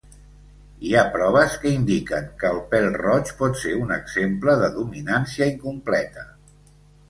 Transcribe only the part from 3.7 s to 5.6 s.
un exemple de dominància